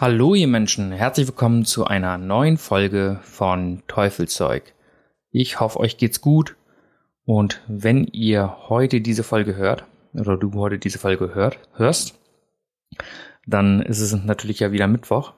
[0.00, 4.72] Hallo ihr Menschen, herzlich willkommen zu einer neuen Folge von Teufelzeug.
[5.32, 6.54] Ich hoffe, euch geht's gut
[7.24, 12.16] und wenn ihr heute diese Folge hört, oder du heute diese Folge hört, hörst,
[13.44, 15.32] dann ist es natürlich ja wieder Mittwoch.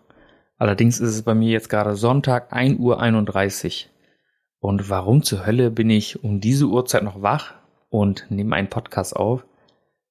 [0.58, 3.90] Allerdings ist es bei mir jetzt gerade Sonntag 1.31 Uhr.
[4.58, 7.54] Und warum zur Hölle bin ich um diese Uhrzeit noch wach
[7.88, 9.42] und nehme einen Podcast auf?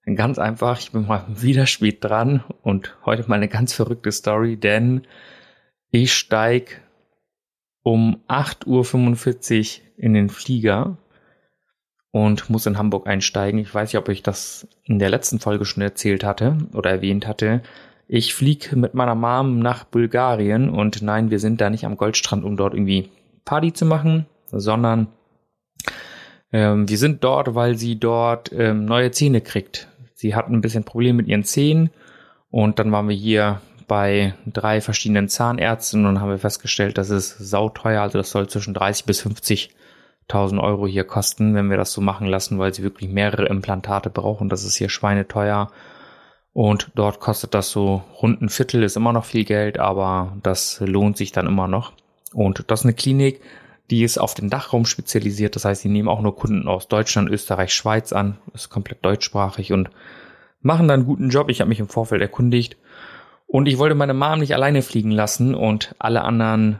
[0.05, 4.57] Ganz einfach, ich bin mal wieder spät dran und heute mal eine ganz verrückte Story,
[4.57, 5.05] denn
[5.91, 6.81] ich steig
[7.83, 10.97] um 8.45 Uhr in den Flieger
[12.11, 13.59] und muss in Hamburg einsteigen.
[13.59, 17.27] Ich weiß nicht, ob ich das in der letzten Folge schon erzählt hatte oder erwähnt
[17.27, 17.61] hatte.
[18.07, 22.43] Ich flieg mit meiner Mom nach Bulgarien und nein, wir sind da nicht am Goldstrand,
[22.43, 23.09] um dort irgendwie
[23.45, 25.07] Party zu machen, sondern
[26.51, 29.87] ähm, wir sind dort, weil sie dort ähm, neue Zähne kriegt.
[30.19, 31.91] Sie hat ein bisschen Probleme mit ihren Zähnen
[32.51, 37.37] und dann waren wir hier bei drei verschiedenen Zahnärzten und haben wir festgestellt, das ist
[37.37, 42.01] sauteuer, also das soll zwischen 30 bis 50.000 Euro hier kosten, wenn wir das so
[42.01, 44.49] machen lassen, weil sie wirklich mehrere Implantate brauchen.
[44.49, 45.71] Das ist hier schweineteuer.
[46.51, 50.81] Und dort kostet das so rund ein Viertel, ist immer noch viel Geld, aber das
[50.81, 51.93] lohnt sich dann immer noch.
[52.33, 53.39] Und das ist eine Klinik,
[53.89, 55.55] die ist auf den Dachraum spezialisiert.
[55.55, 58.37] Das heißt, sie nehmen auch nur Kunden aus Deutschland, Österreich, Schweiz an.
[58.53, 59.89] Ist komplett deutschsprachig und
[60.61, 61.49] machen da einen guten Job.
[61.49, 62.77] Ich habe mich im Vorfeld erkundigt.
[63.47, 66.79] Und ich wollte meine Mom nicht alleine fliegen lassen und alle anderen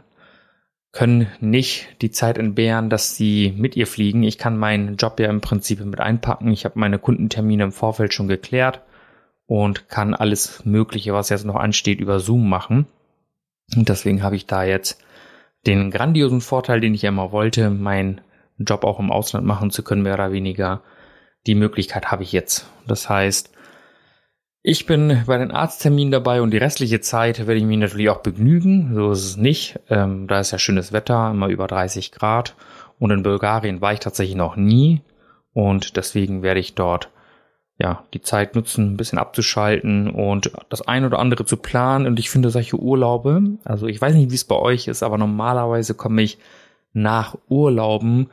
[0.92, 4.22] können nicht die Zeit entbehren, dass sie mit ihr fliegen.
[4.22, 6.52] Ich kann meinen Job ja im Prinzip mit einpacken.
[6.52, 8.82] Ich habe meine Kundentermine im Vorfeld schon geklärt
[9.46, 12.86] und kann alles Mögliche, was jetzt noch ansteht, über Zoom machen.
[13.76, 15.00] Und deswegen habe ich da jetzt
[15.66, 18.20] den grandiosen Vorteil, den ich ja immer wollte, meinen
[18.58, 20.82] Job auch im Ausland machen zu können, mehr oder weniger.
[21.46, 22.66] Die Möglichkeit habe ich jetzt.
[22.86, 23.50] Das heißt,
[24.62, 28.20] ich bin bei den Arztterminen dabei und die restliche Zeit werde ich mich natürlich auch
[28.20, 28.94] begnügen.
[28.94, 29.80] So ist es nicht.
[29.88, 32.54] Ähm, da ist ja schönes Wetter, immer über 30 Grad.
[32.98, 35.00] Und in Bulgarien war ich tatsächlich noch nie.
[35.54, 37.08] Und deswegen werde ich dort
[37.80, 42.06] ja, die Zeit nutzen, ein bisschen abzuschalten und das ein oder andere zu planen.
[42.06, 45.16] Und ich finde solche Urlaube, also ich weiß nicht, wie es bei euch ist, aber
[45.16, 46.38] normalerweise komme ich
[46.92, 48.28] nach Urlauben,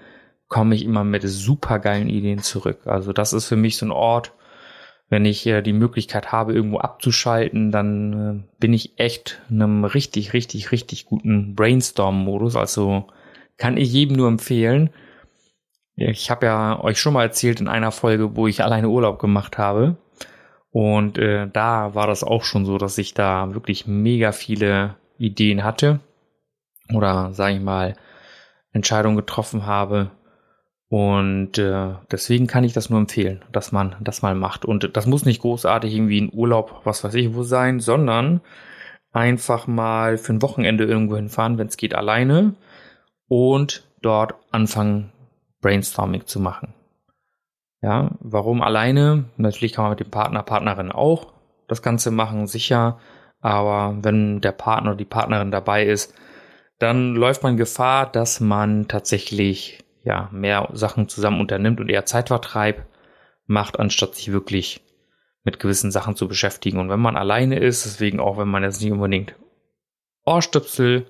[0.49, 2.79] komme ich immer mit super geilen Ideen zurück.
[2.85, 4.33] Also das ist für mich so ein Ort,
[5.09, 9.85] wenn ich äh, die Möglichkeit habe, irgendwo abzuschalten, dann äh, bin ich echt in einem
[9.85, 12.57] richtig, richtig, richtig guten Brainstorm-Modus.
[12.57, 13.05] Also
[13.55, 14.89] kann ich jedem nur empfehlen.
[15.99, 19.57] Ich habe ja euch schon mal erzählt in einer Folge, wo ich alleine Urlaub gemacht
[19.57, 19.97] habe.
[20.69, 25.63] Und äh, da war das auch schon so, dass ich da wirklich mega viele Ideen
[25.63, 25.99] hatte.
[26.93, 27.95] Oder sage ich mal,
[28.73, 30.11] Entscheidungen getroffen habe.
[30.87, 34.65] Und äh, deswegen kann ich das nur empfehlen, dass man das mal macht.
[34.65, 38.41] Und das muss nicht großartig irgendwie ein Urlaub, was weiß ich wo sein, sondern
[39.13, 42.53] einfach mal für ein Wochenende irgendwo hinfahren, wenn es geht, alleine
[43.27, 45.11] und dort anfangen
[45.67, 46.73] Brainstorming zu machen.
[47.81, 49.25] Ja, warum alleine?
[49.35, 51.33] Natürlich kann man mit dem Partner, Partnerin auch
[51.67, 52.99] das Ganze machen, sicher.
[53.41, 56.13] Aber wenn der Partner oder die Partnerin dabei ist,
[56.79, 62.85] dann läuft man Gefahr, dass man tatsächlich ja mehr Sachen zusammen unternimmt und eher Zeitvertreib
[63.45, 64.79] macht, anstatt sich wirklich
[65.43, 66.79] mit gewissen Sachen zu beschäftigen.
[66.79, 69.35] Und wenn man alleine ist, deswegen auch wenn man jetzt nicht unbedingt
[70.23, 71.07] Ohrstöpsel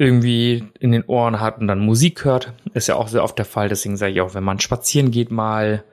[0.00, 3.44] irgendwie in den Ohren hat und dann Musik hört, ist ja auch sehr oft der
[3.44, 3.68] Fall.
[3.68, 5.84] Deswegen sage ich auch, wenn man spazieren geht, mal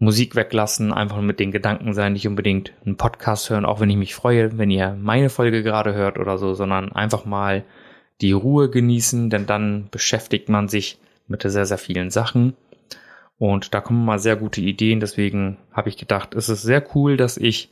[0.00, 3.96] Musik weglassen, einfach mit den Gedanken sein, nicht unbedingt einen Podcast hören, auch wenn ich
[3.96, 7.62] mich freue, wenn ihr meine Folge gerade hört oder so, sondern einfach mal
[8.20, 10.98] die Ruhe genießen, denn dann beschäftigt man sich
[11.28, 12.56] mit sehr, sehr vielen Sachen.
[13.38, 14.98] Und da kommen mal sehr gute Ideen.
[14.98, 17.70] Deswegen habe ich gedacht, es ist sehr cool, dass ich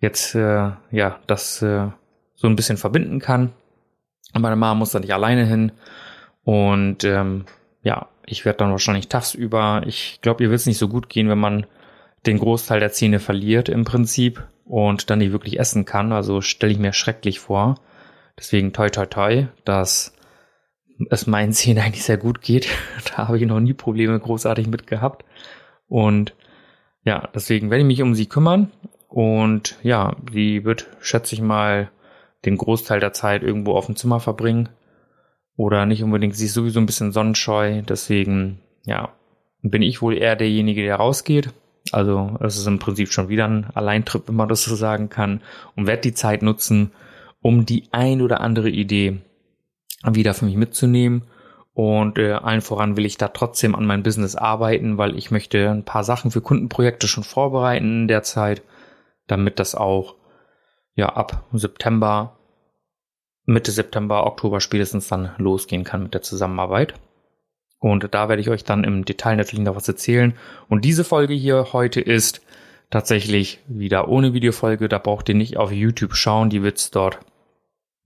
[0.00, 1.86] jetzt äh, ja das äh,
[2.34, 3.52] so ein bisschen verbinden kann
[4.40, 5.72] meine Mama muss da nicht alleine hin.
[6.44, 7.46] Und ähm,
[7.82, 11.28] ja, ich werde dann wahrscheinlich tagsüber, ich glaube, ihr wird es nicht so gut gehen,
[11.28, 11.66] wenn man
[12.26, 16.12] den Großteil der Zähne verliert im Prinzip und dann nicht wirklich essen kann.
[16.12, 17.80] Also stelle ich mir schrecklich vor.
[18.38, 20.14] Deswegen toi toi toi, dass
[21.10, 22.68] es meinen Zähnen eigentlich sehr gut geht.
[23.16, 25.24] da habe ich noch nie Probleme großartig mit gehabt.
[25.86, 26.34] Und
[27.04, 28.70] ja, deswegen werde ich mich um sie kümmern.
[29.08, 31.90] Und ja, sie wird, schätze ich mal,
[32.44, 34.68] den Großteil der Zeit irgendwo auf dem Zimmer verbringen
[35.56, 37.82] oder nicht unbedingt sich sowieso ein bisschen sonnenscheu.
[37.82, 39.10] Deswegen, ja,
[39.62, 41.50] bin ich wohl eher derjenige, der rausgeht.
[41.92, 45.42] Also es ist im Prinzip schon wieder ein Alleintrip, wenn man das so sagen kann,
[45.76, 46.92] und werde die Zeit nutzen,
[47.40, 49.20] um die ein oder andere Idee
[50.04, 51.24] wieder für mich mitzunehmen.
[51.72, 55.70] Und äh, allen voran will ich da trotzdem an meinem Business arbeiten, weil ich möchte
[55.70, 58.62] ein paar Sachen für Kundenprojekte schon vorbereiten in der Zeit,
[59.26, 60.14] damit das auch
[60.94, 62.38] ja ab September,
[63.46, 66.94] Mitte September, Oktober spätestens dann losgehen kann mit der Zusammenarbeit.
[67.78, 70.34] Und da werde ich euch dann im Detail natürlich noch was erzählen.
[70.68, 72.40] Und diese Folge hier heute ist
[72.88, 74.88] tatsächlich wieder ohne Videofolge.
[74.88, 76.48] Da braucht ihr nicht auf YouTube schauen.
[76.48, 77.18] Die wird es dort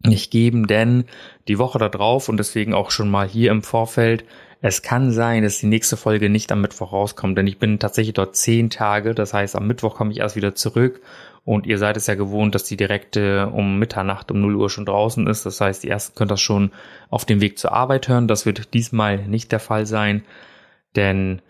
[0.04, 1.04] nicht geben, denn
[1.46, 4.24] die Woche da drauf und deswegen auch schon mal hier im Vorfeld.
[4.60, 8.14] Es kann sein, dass die nächste Folge nicht am Mittwoch rauskommt, denn ich bin tatsächlich
[8.14, 9.14] dort zehn Tage.
[9.14, 11.00] Das heißt, am Mittwoch komme ich erst wieder zurück
[11.48, 14.84] und ihr seid es ja gewohnt, dass die direkte um Mitternacht um 0 Uhr schon
[14.84, 15.46] draußen ist.
[15.46, 16.72] Das heißt, die ersten könnt das schon
[17.08, 18.28] auf dem Weg zur Arbeit hören.
[18.28, 20.24] Das wird diesmal nicht der Fall sein,
[20.94, 21.40] denn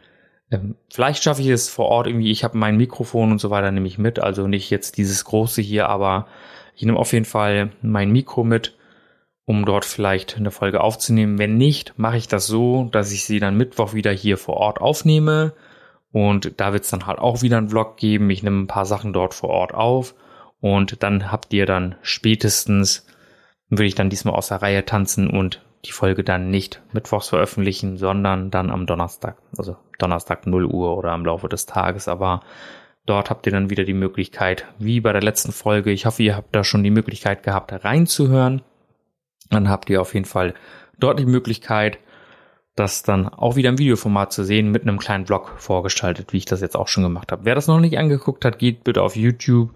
[0.52, 2.30] ähm, vielleicht schaffe ich es vor Ort irgendwie.
[2.30, 5.62] Ich habe mein Mikrofon und so weiter nehme ich mit, also nicht jetzt dieses große
[5.62, 6.28] hier, aber
[6.76, 8.78] ich nehme auf jeden Fall mein Mikro mit,
[9.46, 11.40] um dort vielleicht eine Folge aufzunehmen.
[11.40, 14.80] Wenn nicht, mache ich das so, dass ich sie dann Mittwoch wieder hier vor Ort
[14.80, 15.54] aufnehme
[16.12, 18.30] und da wird es dann halt auch wieder einen Vlog geben.
[18.30, 20.14] Ich nehme ein paar Sachen dort vor Ort auf.
[20.60, 23.06] Und dann habt ihr dann spätestens,
[23.68, 27.98] würde ich dann diesmal aus der Reihe tanzen und die Folge dann nicht mittwochs veröffentlichen,
[27.98, 29.36] sondern dann am Donnerstag.
[29.56, 32.08] Also Donnerstag 0 Uhr oder am Laufe des Tages.
[32.08, 32.40] Aber
[33.06, 35.92] dort habt ihr dann wieder die Möglichkeit, wie bei der letzten Folge.
[35.92, 38.62] Ich hoffe, ihr habt da schon die Möglichkeit gehabt, reinzuhören.
[39.50, 40.54] Dann habt ihr auf jeden Fall
[40.98, 41.98] dort die Möglichkeit,
[42.78, 46.44] das dann auch wieder im Videoformat zu sehen, mit einem kleinen Vlog vorgestaltet, wie ich
[46.44, 47.44] das jetzt auch schon gemacht habe.
[47.44, 49.70] Wer das noch nicht angeguckt hat, geht bitte auf YouTube,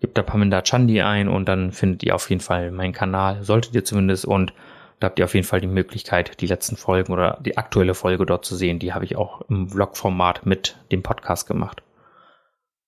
[0.00, 3.74] gebt da Paminda Chandi ein und dann findet ihr auf jeden Fall meinen Kanal, solltet
[3.74, 4.52] ihr zumindest und
[5.00, 8.26] da habt ihr auf jeden Fall die Möglichkeit, die letzten Folgen oder die aktuelle Folge
[8.26, 8.80] dort zu sehen.
[8.80, 11.82] Die habe ich auch im Vlog-Format mit dem Podcast gemacht.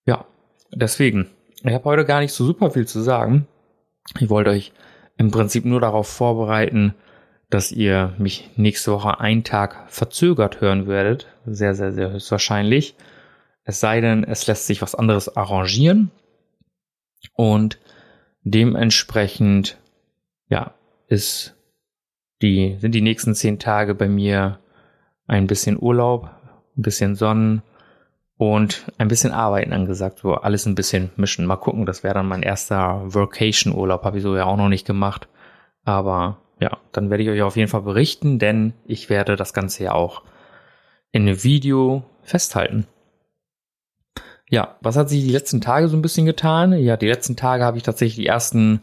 [0.06, 0.24] Ja,
[0.72, 1.30] deswegen,
[1.62, 3.46] ich habe heute gar nicht so super viel zu sagen.
[4.18, 4.72] Ich wollte euch
[5.18, 6.94] im Prinzip nur darauf vorbereiten,
[7.50, 11.26] dass ihr mich nächste Woche einen Tag verzögert hören werdet.
[11.44, 12.94] Sehr, sehr, sehr höchstwahrscheinlich.
[13.64, 16.10] Es sei denn, es lässt sich was anderes arrangieren.
[17.34, 17.78] Und
[18.42, 19.78] dementsprechend,
[20.48, 20.74] ja,
[21.08, 21.56] ist
[22.40, 24.60] die, sind die nächsten zehn Tage bei mir
[25.26, 26.30] ein bisschen Urlaub,
[26.76, 27.62] ein bisschen Sonnen
[28.36, 31.46] und ein bisschen Arbeiten angesagt, so alles ein bisschen mischen.
[31.46, 34.86] Mal gucken, das wäre dann mein erster Vacation-Urlaub, habe ich so ja auch noch nicht
[34.86, 35.28] gemacht.
[35.84, 39.84] Aber ja, dann werde ich euch auf jeden Fall berichten, denn ich werde das Ganze
[39.84, 40.22] ja auch
[41.10, 42.86] in einem Video festhalten.
[44.48, 46.72] Ja, was hat sich die letzten Tage so ein bisschen getan?
[46.72, 48.82] Ja, die letzten Tage habe ich tatsächlich die ersten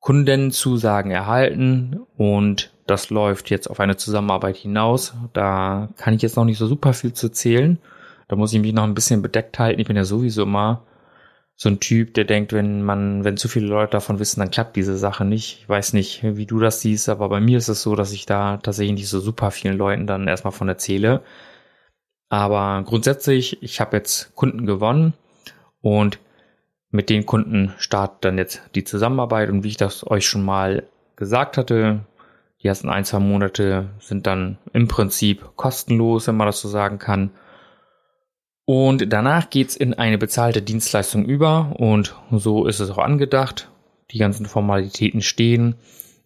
[0.00, 5.14] Kundenzusagen erhalten und das läuft jetzt auf eine Zusammenarbeit hinaus.
[5.32, 7.78] Da kann ich jetzt noch nicht so super viel zu zählen.
[8.28, 9.80] Da muss ich mich noch ein bisschen bedeckt halten.
[9.80, 10.82] Ich bin ja sowieso immer
[11.56, 14.74] so ein Typ, der denkt, wenn man, wenn zu viele Leute davon wissen, dann klappt
[14.76, 15.60] diese Sache nicht.
[15.60, 18.26] Ich weiß nicht, wie du das siehst, aber bei mir ist es so, dass ich
[18.26, 21.22] da tatsächlich nicht so super vielen Leuten dann erstmal von erzähle.
[22.28, 25.12] Aber grundsätzlich, ich habe jetzt Kunden gewonnen
[25.82, 26.18] und
[26.90, 30.84] mit den Kunden startet dann jetzt die Zusammenarbeit und wie ich das euch schon mal
[31.16, 32.00] gesagt hatte,
[32.62, 36.98] die ersten ein, zwei Monate sind dann im Prinzip kostenlos, wenn man das so sagen
[36.98, 37.30] kann.
[38.74, 43.70] Und danach geht's in eine bezahlte Dienstleistung über und so ist es auch angedacht.
[44.12, 45.74] Die ganzen Formalitäten stehen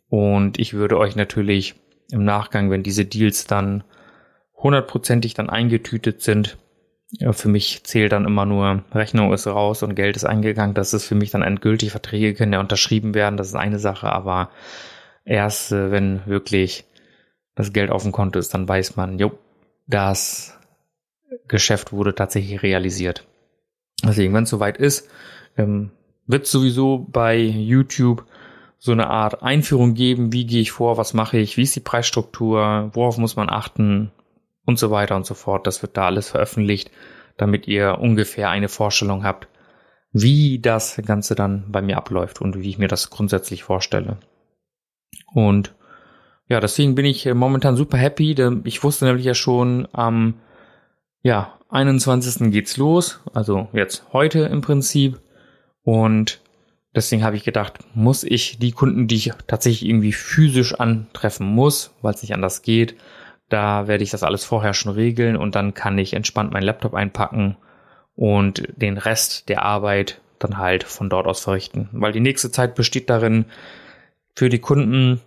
[0.09, 1.75] und ich würde euch natürlich
[2.13, 3.83] im Nachgang, wenn diese Deals dann
[4.55, 6.57] hundertprozentig dann eingetütet sind,
[7.11, 10.77] ja, für mich zählt dann immer nur Rechnung ist raus und Geld ist eingegangen.
[10.77, 11.91] Das ist für mich dann endgültig.
[11.91, 13.37] Verträge können ja unterschrieben werden.
[13.37, 14.51] Das ist eine Sache, aber
[15.25, 16.85] erst äh, wenn wirklich
[17.57, 19.37] das Geld auf dem Konto ist, dann weiß man, jo,
[19.89, 20.56] das
[21.49, 23.27] Geschäft wurde tatsächlich realisiert.
[24.05, 25.09] Deswegen, wenn es soweit ist,
[25.57, 25.91] ähm,
[26.27, 28.25] wird sowieso bei YouTube
[28.79, 31.81] so eine Art Einführung geben, wie gehe ich vor, was mache ich, wie ist die
[31.81, 34.13] Preisstruktur, worauf muss man achten
[34.65, 35.67] und so weiter und so fort.
[35.67, 36.91] Das wird da alles veröffentlicht,
[37.37, 39.49] damit ihr ungefähr eine Vorstellung habt,
[40.13, 44.19] wie das Ganze dann bei mir abläuft und wie ich mir das grundsätzlich vorstelle.
[45.33, 45.75] Und
[46.49, 48.37] ja, deswegen bin ich momentan super happy.
[48.65, 50.35] Ich wusste nämlich ja schon am
[51.27, 52.53] ja, 21.
[52.53, 55.19] geht's los, also jetzt heute im Prinzip.
[55.83, 56.41] Und
[56.95, 61.93] deswegen habe ich gedacht, muss ich die Kunden, die ich tatsächlich irgendwie physisch antreffen muss,
[62.01, 62.95] weil es nicht anders geht,
[63.49, 66.95] da werde ich das alles vorher schon regeln und dann kann ich entspannt meinen Laptop
[66.95, 67.57] einpacken
[68.15, 71.89] und den Rest der Arbeit dann halt von dort aus verrichten.
[71.91, 73.47] Weil die nächste Zeit besteht darin,
[74.37, 75.21] für die Kunden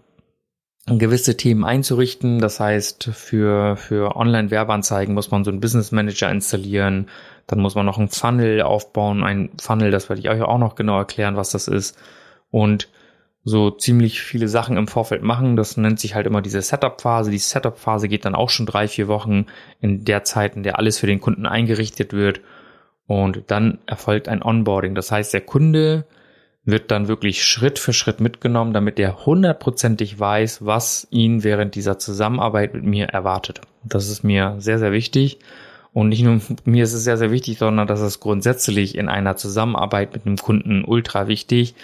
[0.97, 2.39] gewisse Themen einzurichten.
[2.39, 7.07] Das heißt, für, für Online-Werbeanzeigen muss man so einen Business Manager installieren.
[7.47, 9.23] Dann muss man noch einen Funnel aufbauen.
[9.23, 11.97] Ein Funnel, das werde ich euch auch noch genau erklären, was das ist.
[12.49, 12.89] Und
[13.43, 15.55] so ziemlich viele Sachen im Vorfeld machen.
[15.55, 17.31] Das nennt sich halt immer diese Setup-Phase.
[17.31, 19.45] Die Setup-Phase geht dann auch schon drei, vier Wochen
[19.79, 22.41] in der Zeit, in der alles für den Kunden eingerichtet wird.
[23.07, 24.93] Und dann erfolgt ein Onboarding.
[24.93, 26.05] Das heißt, der Kunde
[26.71, 31.99] wird dann wirklich Schritt für Schritt mitgenommen, damit er hundertprozentig weiß, was ihn während dieser
[31.99, 33.61] Zusammenarbeit mit mir erwartet.
[33.83, 35.39] Das ist mir sehr, sehr wichtig.
[35.93, 39.35] Und nicht nur mir ist es sehr, sehr wichtig, sondern das ist grundsätzlich in einer
[39.35, 41.75] Zusammenarbeit mit einem Kunden ultra wichtig,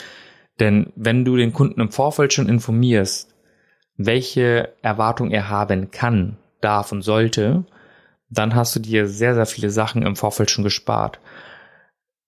[0.60, 3.34] denn wenn du den Kunden im Vorfeld schon informierst,
[3.98, 7.66] welche Erwartung er haben kann, darf und sollte,
[8.30, 11.20] dann hast du dir sehr, sehr viele Sachen im Vorfeld schon gespart.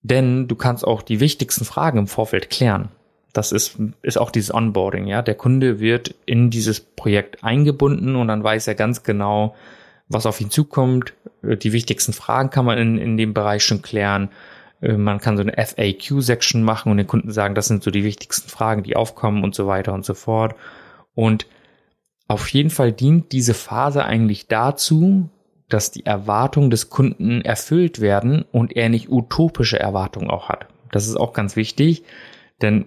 [0.02, 2.88] Denn du kannst auch die wichtigsten Fragen im Vorfeld klären.
[3.32, 5.22] Das ist, ist auch dieses Onboarding, ja.
[5.22, 9.54] Der Kunde wird in dieses Projekt eingebunden und dann weiß er ganz genau,
[10.08, 11.12] was auf ihn zukommt.
[11.42, 14.30] Die wichtigsten Fragen kann man in, in dem Bereich schon klären.
[14.80, 18.04] Äh, man kann so eine FAQ-Section machen und den Kunden sagen, das sind so die
[18.04, 20.54] wichtigsten Fragen, die aufkommen und so weiter und so fort.
[21.14, 21.46] Und
[22.28, 25.28] auf jeden Fall dient diese Phase eigentlich dazu,
[25.68, 30.66] dass die Erwartungen des Kunden erfüllt werden und er nicht utopische Erwartungen auch hat.
[30.92, 32.04] Das ist auch ganz wichtig,
[32.62, 32.86] denn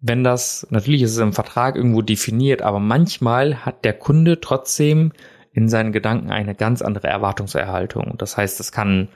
[0.00, 5.12] wenn das, natürlich ist es im Vertrag irgendwo definiert, aber manchmal hat der Kunde trotzdem
[5.52, 8.14] in seinen Gedanken eine ganz andere Erwartungserhaltung.
[8.16, 9.08] Das heißt, es kann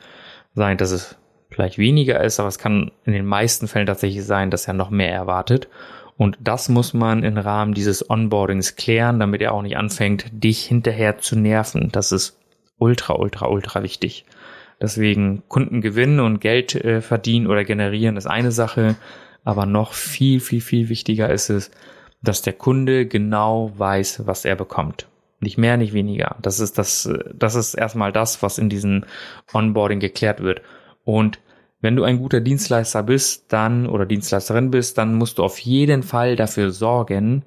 [0.55, 1.17] sein, dass es
[1.51, 4.91] vielleicht weniger ist, aber es kann in den meisten Fällen tatsächlich sein, dass er noch
[4.91, 5.69] mehr erwartet.
[6.17, 10.65] Und das muss man im Rahmen dieses Onboardings klären, damit er auch nicht anfängt, dich
[10.65, 11.91] hinterher zu nerven.
[11.93, 12.39] Das ist
[12.83, 14.25] ultra, ultra, ultra wichtig.
[14.81, 18.97] Deswegen Kunden gewinnen und Geld äh, verdienen oder generieren ist eine Sache,
[19.45, 21.71] aber noch viel, viel, viel wichtiger ist es,
[22.21, 25.07] dass der Kunde genau weiß, was er bekommt.
[25.39, 26.37] Nicht mehr, nicht weniger.
[26.43, 29.05] Das ist das, äh, das ist erstmal das, was in diesem
[29.53, 30.63] Onboarding geklärt wird.
[31.05, 31.39] Und
[31.81, 36.03] wenn du ein guter Dienstleister bist, dann oder Dienstleisterin bist, dann musst du auf jeden
[36.03, 37.45] Fall dafür sorgen,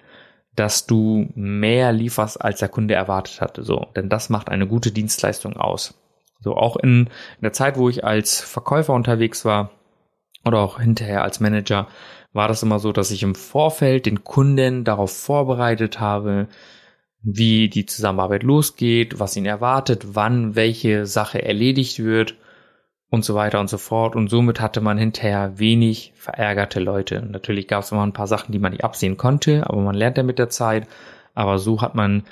[0.55, 3.63] dass du mehr lieferst, als der Kunde erwartet hatte.
[3.63, 5.93] So, denn das macht eine gute Dienstleistung aus.
[6.39, 9.71] So, auch in, in der Zeit, wo ich als Verkäufer unterwegs war
[10.45, 11.88] oder auch hinterher als Manager,
[12.33, 16.47] war das immer so, dass ich im Vorfeld den Kunden darauf vorbereitet habe,
[17.21, 22.35] wie die Zusammenarbeit losgeht, was ihn erwartet, wann welche Sache erledigt wird
[23.15, 24.15] und so weiter und so fort.
[24.15, 27.25] Und somit hatte man hinterher wenig verärgerte Leute.
[27.27, 30.17] Natürlich gab es immer ein paar Sachen, die man nicht absehen konnte, aber man lernt
[30.17, 30.88] ja mit der Zeit.
[31.34, 32.24] Aber so hat man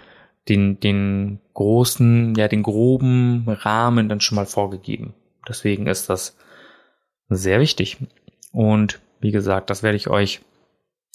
[0.50, 5.14] den, den großen, ja, den groben Rahmen dann schon mal vorgegeben.
[5.48, 6.38] Deswegen ist das
[7.30, 7.98] sehr wichtig.
[8.52, 10.42] Und wie gesagt, das werde ich euch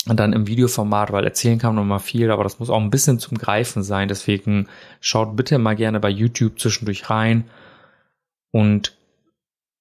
[0.07, 3.19] dann im Videoformat, weil erzählen kann man mal viel, aber das muss auch ein bisschen
[3.19, 4.09] zum Greifen sein.
[4.09, 4.69] Deswegen
[5.01, 7.45] schaut bitte mal gerne bei YouTube zwischendurch rein
[8.51, 8.98] und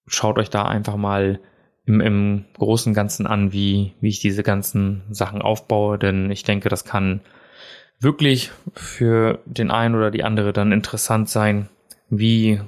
[0.07, 1.39] schaut euch da einfach mal
[1.85, 6.69] im, im großen Ganzen an, wie, wie ich diese ganzen Sachen aufbaue, denn ich denke,
[6.69, 7.21] das kann
[7.99, 11.69] wirklich für den einen oder die andere dann interessant sein,
[12.09, 12.61] wie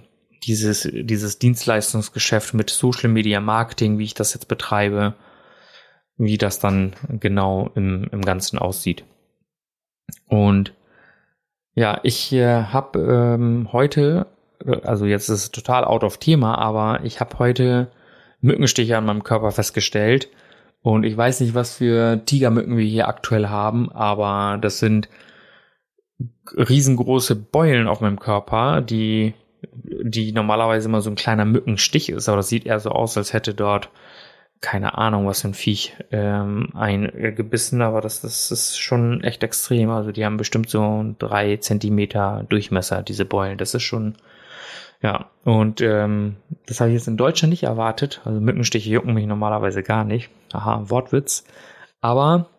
[0.44, 5.16] dieses, dieses Dienstleistungsgeschäft mit Social Media Marketing, wie ich das jetzt betreibe,
[6.18, 9.04] wie das dann genau im, im Ganzen aussieht.
[10.28, 10.74] Und
[11.76, 14.28] ja, ich äh, habe ähm, heute
[14.84, 17.92] also jetzt ist es total out of Thema, aber ich habe heute
[18.42, 20.30] Mückenstiche an meinem Körper festgestellt.
[20.82, 25.10] Und ich weiß nicht, was für Tigermücken wir hier aktuell haben, aber das sind
[26.56, 29.34] riesengroße Beulen auf meinem Körper, die,
[29.74, 33.34] die normalerweise immer so ein kleiner Mückenstich ist, aber das sieht eher so aus, als
[33.34, 33.90] hätte dort
[34.62, 39.90] keine Ahnung, was für ein Viech ähm, eingebissen, aber das, das ist schon echt extrem.
[39.90, 43.58] Also die haben bestimmt so drei Zentimeter Durchmesser, diese Beulen.
[43.58, 44.16] Das ist schon
[45.02, 48.22] ja, und ähm, das habe ich jetzt in Deutschland nicht erwartet.
[48.26, 50.30] Also Mückenstiche jucken mich normalerweise gar nicht.
[50.52, 51.46] Aha, Wortwitz.
[52.02, 52.50] Aber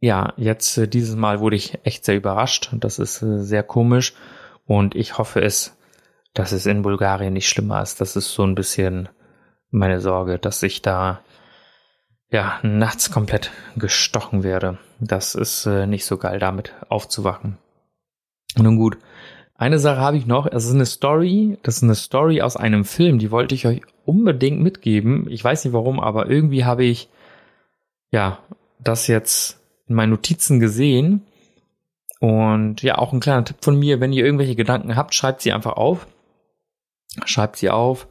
[0.00, 2.70] ja, jetzt äh, dieses Mal wurde ich echt sehr überrascht.
[2.72, 4.14] Das ist äh, sehr komisch.
[4.64, 5.76] Und ich hoffe es,
[6.32, 8.00] dass es in Bulgarien nicht schlimmer ist.
[8.00, 9.08] Das ist so ein bisschen
[9.70, 11.20] meine Sorge, dass ich da
[12.30, 14.78] ja nachts komplett gestochen werde.
[14.98, 17.58] Das ist äh, nicht so geil, damit aufzuwachen.
[18.56, 18.98] Nun gut,
[19.58, 20.46] eine Sache habe ich noch.
[20.46, 21.58] Es ist eine Story.
[21.62, 23.18] Das ist eine Story aus einem Film.
[23.18, 25.26] Die wollte ich euch unbedingt mitgeben.
[25.30, 27.08] Ich weiß nicht warum, aber irgendwie habe ich
[28.10, 28.38] ja
[28.78, 31.22] das jetzt in meinen Notizen gesehen.
[32.20, 35.52] Und ja, auch ein kleiner Tipp von mir, wenn ihr irgendwelche Gedanken habt, schreibt sie
[35.52, 36.06] einfach auf.
[37.24, 38.08] Schreibt sie auf.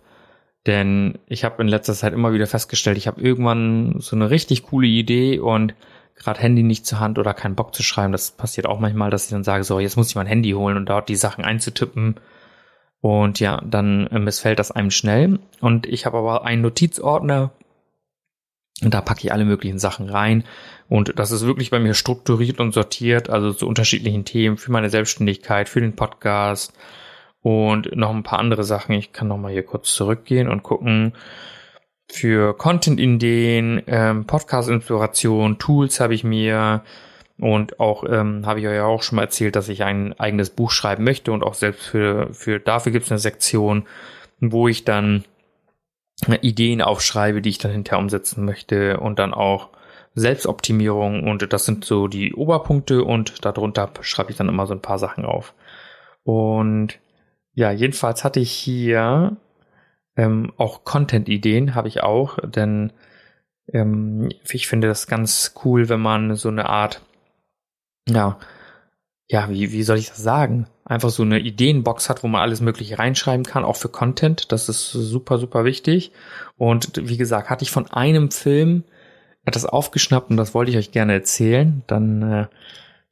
[0.65, 4.63] Denn ich habe in letzter Zeit immer wieder festgestellt, ich habe irgendwann so eine richtig
[4.63, 5.75] coole Idee und
[6.15, 8.11] gerade Handy nicht zur Hand oder keinen Bock zu schreiben.
[8.11, 10.77] Das passiert auch manchmal, dass ich dann sage, so, jetzt muss ich mein Handy holen
[10.77, 12.15] und dort die Sachen einzutippen.
[13.01, 15.39] Und ja, dann äh, missfällt das einem schnell.
[15.61, 17.51] Und ich habe aber einen Notizordner
[18.81, 20.43] und da packe ich alle möglichen Sachen rein.
[20.89, 24.89] Und das ist wirklich bei mir strukturiert und sortiert, also zu unterschiedlichen Themen für meine
[24.89, 26.73] Selbstständigkeit, für den Podcast
[27.41, 28.93] und noch ein paar andere Sachen.
[28.93, 31.13] Ich kann noch mal hier kurz zurückgehen und gucken.
[32.15, 36.81] Für Content-Ideen, ähm, Podcast-Inspiration, Tools habe ich mir
[37.37, 40.49] und auch ähm, habe ich euch ja auch schon mal erzählt, dass ich ein eigenes
[40.49, 43.85] Buch schreiben möchte und auch selbst für, für dafür gibt es eine Sektion,
[44.39, 45.25] wo ich dann
[46.39, 49.67] Ideen aufschreibe, die ich dann hinterher umsetzen möchte und dann auch
[50.13, 54.81] Selbstoptimierung und das sind so die Oberpunkte und darunter schreibe ich dann immer so ein
[54.81, 55.53] paar Sachen auf.
[56.23, 56.97] Und
[57.55, 59.35] ja, jedenfalls hatte ich hier
[60.15, 62.93] ähm, auch Content-Ideen, habe ich auch, denn
[63.71, 67.01] ähm, ich finde das ganz cool, wenn man so eine Art,
[68.07, 68.37] ja,
[69.27, 70.67] ja, wie, wie soll ich das sagen?
[70.85, 74.51] Einfach so eine Ideenbox hat, wo man alles Mögliche reinschreiben kann, auch für Content.
[74.51, 76.11] Das ist super, super wichtig.
[76.57, 78.83] Und wie gesagt, hatte ich von einem Film
[79.43, 81.83] etwas aufgeschnappt und das wollte ich euch gerne erzählen.
[81.87, 82.47] Dann, äh,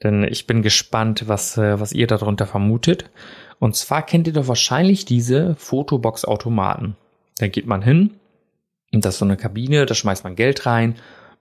[0.04, 3.10] denn ich bin gespannt, was, äh, was ihr darunter vermutet.
[3.60, 6.96] Und zwar kennt ihr doch wahrscheinlich diese Fotobox-Automaten.
[7.38, 8.20] Da geht man hin
[8.94, 10.96] und das ist so eine Kabine, da schmeißt man Geld rein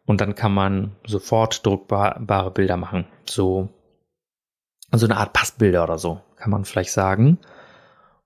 [0.06, 3.06] und dann kann man sofort druckbare Bilder machen.
[3.28, 3.68] So
[4.92, 7.38] so eine Art Passbilder oder so, kann man vielleicht sagen.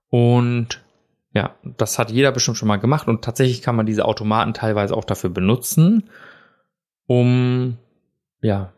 [0.09, 0.83] Und
[1.33, 4.95] ja, das hat jeder bestimmt schon mal gemacht und tatsächlich kann man diese Automaten teilweise
[4.95, 6.09] auch dafür benutzen,
[7.05, 7.77] um
[8.41, 8.73] ja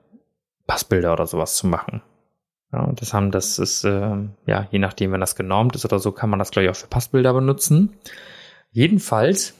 [0.67, 2.01] Passbilder oder sowas zu machen.
[2.71, 6.11] Ja, das haben, das ist, äh, ja, je nachdem, wenn das genormt ist oder so,
[6.11, 7.97] kann man das, glaube ich, auch für Passbilder benutzen.
[8.71, 9.55] Jedenfalls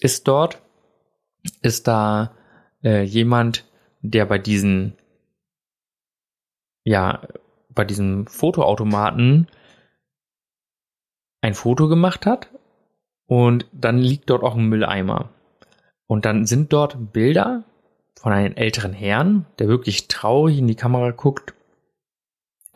[0.00, 0.62] ist dort,
[1.62, 2.32] ist da
[2.84, 3.64] äh, jemand,
[4.02, 4.96] der bei diesen
[6.86, 7.20] ja,
[7.68, 9.48] bei diesem Fotoautomaten
[11.40, 12.48] ein Foto gemacht hat
[13.26, 15.30] und dann liegt dort auch ein Mülleimer.
[16.06, 17.64] Und dann sind dort Bilder
[18.14, 21.55] von einem älteren Herrn, der wirklich traurig in die Kamera guckt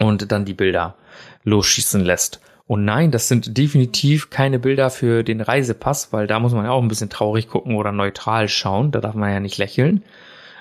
[0.01, 0.97] und dann die Bilder
[1.45, 2.41] losschießen lässt.
[2.67, 6.71] Und nein, das sind definitiv keine Bilder für den Reisepass, weil da muss man ja
[6.71, 8.93] auch ein bisschen traurig gucken oder neutral schauen.
[8.93, 10.05] Da darf man ja nicht lächeln.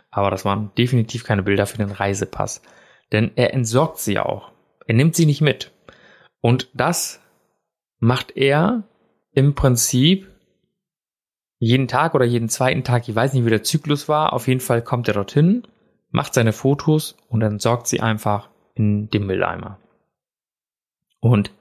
[0.10, 2.63] Aber das waren definitiv keine Bilder für den Reisepass.
[3.12, 4.52] Denn er entsorgt sie auch.
[4.88, 5.71] Er nimmt sie nicht mit.
[6.41, 7.21] Und das
[7.99, 8.84] macht er
[9.32, 10.28] im Prinzip
[11.60, 14.62] jeden Tag oder jeden zweiten Tag, ich weiß nicht, wie der Zyklus war, auf jeden
[14.62, 15.63] Fall kommt er dorthin,
[16.10, 18.49] macht seine Fotos und entsorgt sie einfach
[18.80, 19.78] in dem Mülleimer.
[21.20, 21.52] Und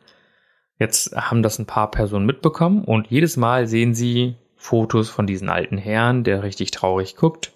[0.78, 5.48] jetzt haben das ein paar Personen mitbekommen und jedes Mal sehen sie Fotos von diesen
[5.50, 7.52] alten Herren, der richtig traurig guckt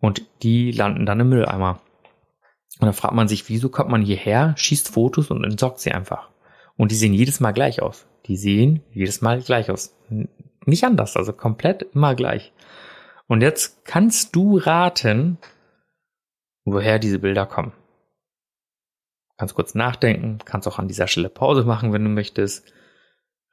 [0.00, 1.80] und die landen dann im Mülleimer.
[2.80, 6.30] Und dann fragt man sich, wieso kommt man hierher, schießt Fotos und entsorgt sie einfach.
[6.76, 8.06] Und die sehen jedes Mal gleich aus.
[8.26, 9.94] Die sehen jedes Mal gleich aus.
[10.64, 12.52] Nicht anders, also komplett immer gleich.
[13.26, 15.38] Und jetzt kannst du raten,
[16.64, 17.72] woher diese Bilder kommen.
[19.42, 22.72] Kannst kurz nachdenken, kannst auch an dieser Stelle Pause machen, wenn du möchtest.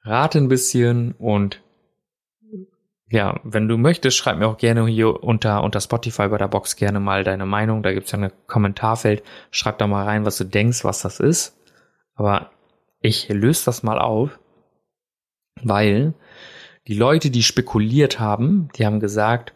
[0.04, 1.64] Rate ein bisschen und
[3.10, 6.76] ja, wenn du möchtest, schreib mir auch gerne hier unter, unter Spotify bei der Box
[6.76, 7.82] gerne mal deine Meinung.
[7.82, 9.24] Da gibt's ja ein Kommentarfeld.
[9.50, 11.58] Schreib da mal rein, was du denkst, was das ist.
[12.14, 12.52] Aber
[13.02, 14.38] ich löse das mal auf,
[15.64, 16.14] weil
[16.88, 19.56] die Leute, die spekuliert haben, die haben gesagt,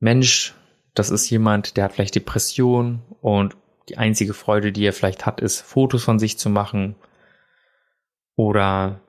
[0.00, 0.54] Mensch,
[0.92, 3.56] das ist jemand, der hat vielleicht Depression und
[3.88, 6.96] die einzige Freude, die er vielleicht hat, ist Fotos von sich zu machen.
[8.36, 9.00] Oder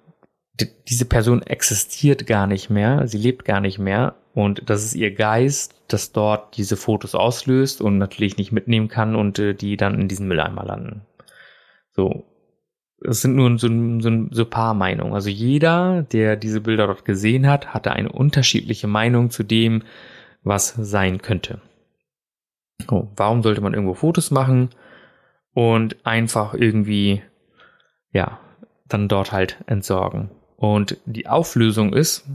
[0.88, 5.14] diese Person existiert gar nicht mehr, sie lebt gar nicht mehr und das ist ihr
[5.14, 10.00] Geist, das dort diese Fotos auslöst und natürlich nicht mitnehmen kann und äh, die dann
[10.00, 11.02] in diesen Mülleimer landen.
[11.92, 12.24] So.
[13.04, 13.68] Es sind nur so,
[14.00, 15.14] so, so paar Meinungen.
[15.14, 19.84] Also jeder, der diese Bilder dort gesehen hat, hatte eine unterschiedliche Meinung zu dem,
[20.44, 21.62] was sein könnte.
[22.90, 24.70] Oh, warum sollte man irgendwo Fotos machen
[25.54, 27.22] und einfach irgendwie,
[28.12, 28.40] ja,
[28.88, 30.30] dann dort halt entsorgen?
[30.56, 32.26] Und die Auflösung ist,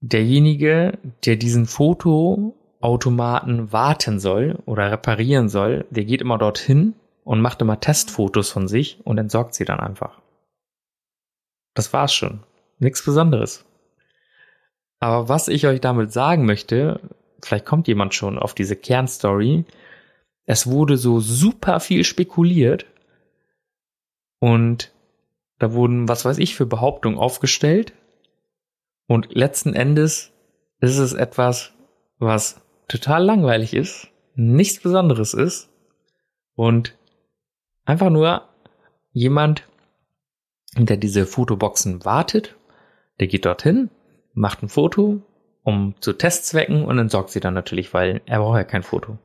[0.00, 7.62] derjenige, der diesen Fotoautomaten warten soll oder reparieren soll, der geht immer dorthin und macht
[7.62, 10.20] immer Testfotos von sich und entsorgt sie dann einfach.
[11.74, 12.40] Das war's schon.
[12.78, 13.64] Nichts Besonderes.
[15.00, 17.00] Aber was ich euch damit sagen möchte,
[17.46, 19.64] vielleicht kommt jemand schon auf diese Kernstory,
[20.46, 22.86] es wurde so super viel spekuliert
[24.38, 24.92] und
[25.58, 27.94] da wurden, was weiß ich, für Behauptungen aufgestellt.
[29.06, 30.32] Und letzten Endes
[30.80, 31.72] ist es etwas,
[32.18, 35.70] was total langweilig ist, nichts Besonderes ist
[36.54, 36.96] und
[37.84, 38.48] einfach nur
[39.12, 39.66] jemand,
[40.76, 42.56] der diese Fotoboxen wartet,
[43.20, 43.90] der geht dorthin,
[44.32, 45.22] macht ein Foto,
[45.64, 49.18] um zu Testzwecken und entsorgt sie dann natürlich, weil er braucht ja kein Foto.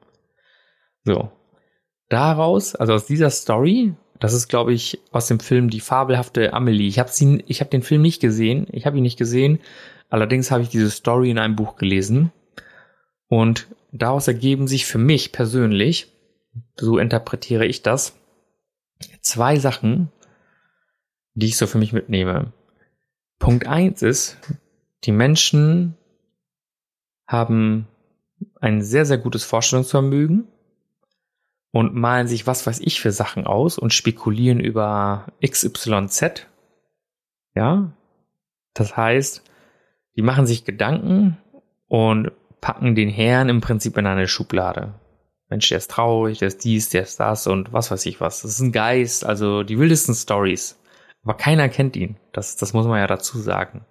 [1.04, 1.32] So.
[2.08, 6.88] Daraus, also aus dieser Story, das ist glaube ich aus dem Film Die fabelhafte Amelie.
[6.88, 9.60] Ich habe habe den Film nicht gesehen, ich habe ihn nicht gesehen.
[10.10, 12.32] Allerdings habe ich diese Story in einem Buch gelesen
[13.28, 16.12] und daraus ergeben sich für mich persönlich,
[16.78, 18.17] so interpretiere ich das,
[19.21, 20.12] zwei Sachen,
[21.36, 22.54] die ich so für mich mitnehme.
[23.38, 24.38] Punkt eins ist,
[25.04, 25.95] die Menschen
[27.30, 27.88] haben
[28.60, 30.48] ein sehr, sehr gutes Vorstellungsvermögen
[31.72, 36.48] und malen sich was weiß ich für Sachen aus und spekulieren über XYZ.
[37.54, 37.94] Ja,
[38.74, 39.44] das heißt,
[40.15, 41.38] die machen sich Gedanken
[41.88, 44.96] und packen den Herrn im Prinzip in eine Schublade.
[45.50, 48.42] Mensch, der ist traurig, der ist dies, der ist das und was weiß ich was.
[48.42, 50.80] Das ist ein Geist, also die wildesten Stories.
[51.24, 52.18] Aber keiner kennt ihn.
[52.32, 53.86] Das, das muss man ja dazu sagen.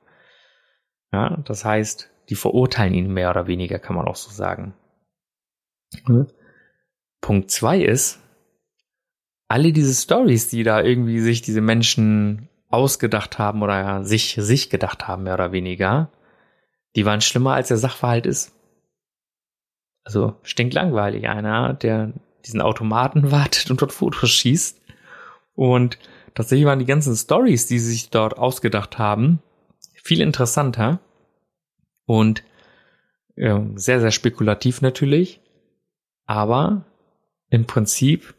[1.12, 4.74] Ja, das heißt, die verurteilen ihn mehr oder weniger, kann man auch so sagen.
[6.06, 6.26] Mhm.
[7.20, 8.20] Punkt zwei ist,
[9.48, 15.08] alle diese Stories, die da irgendwie sich diese Menschen ausgedacht haben oder sich, sich gedacht
[15.08, 16.12] haben, mehr oder weniger,
[16.96, 18.54] die waren schlimmer als der Sachverhalt ist.
[20.04, 21.28] Also stinklangweilig.
[21.28, 22.12] Einer, der
[22.44, 24.80] diesen Automaten wartet und dort Fotos schießt.
[25.54, 25.98] Und
[26.34, 29.42] tatsächlich waren die ganzen Stories, die sie sich dort ausgedacht haben,
[30.02, 31.00] viel interessanter
[32.08, 32.42] und
[33.36, 35.40] äh, sehr, sehr spekulativ natürlich.
[36.24, 36.86] Aber
[37.50, 38.34] im Prinzip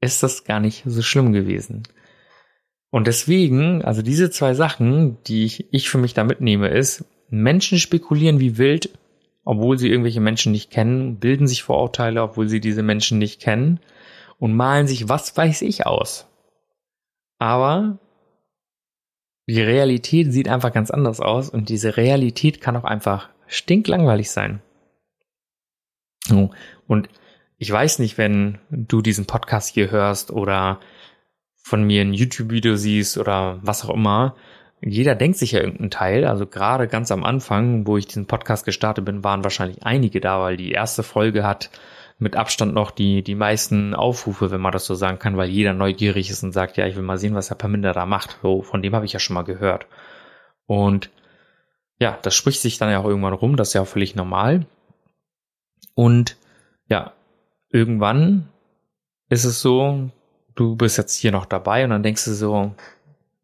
[0.00, 1.82] ist das gar nicht so schlimm gewesen.
[2.90, 7.78] Und deswegen, also diese zwei Sachen, die ich, ich für mich da mitnehme, ist, Menschen
[7.78, 8.90] spekulieren wie wild,
[9.44, 13.80] obwohl sie irgendwelche Menschen nicht kennen, bilden sich Vorurteile, obwohl sie diese Menschen nicht kennen
[14.38, 16.26] und malen sich was weiß ich aus.
[17.38, 17.98] Aber
[19.50, 24.62] die Realität sieht einfach ganz anders aus und diese Realität kann auch einfach stinklangweilig sein.
[26.86, 27.08] Und
[27.58, 30.80] ich weiß nicht, wenn du diesen Podcast hier hörst oder
[31.62, 34.36] von mir ein YouTube-Video siehst oder was auch immer,
[34.82, 36.26] jeder denkt sich ja irgendeinen Teil.
[36.26, 40.40] Also gerade ganz am Anfang, wo ich diesen Podcast gestartet bin, waren wahrscheinlich einige da,
[40.40, 41.70] weil die erste Folge hat
[42.20, 45.72] mit Abstand noch die, die meisten Aufrufe, wenn man das so sagen kann, weil jeder
[45.72, 48.38] neugierig ist und sagt, ja, ich will mal sehen, was Herr Perminder da macht.
[48.42, 49.86] So, von dem habe ich ja schon mal gehört.
[50.66, 51.10] Und
[51.98, 54.66] ja, das spricht sich dann ja auch irgendwann rum, das ist ja auch völlig normal.
[55.94, 56.36] Und
[56.88, 57.14] ja,
[57.70, 58.48] irgendwann
[59.30, 60.10] ist es so,
[60.54, 62.74] du bist jetzt hier noch dabei und dann denkst du so,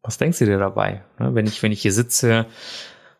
[0.03, 1.01] was denkst du dir dabei?
[1.17, 2.45] Ne, wenn ich, wenn ich hier sitze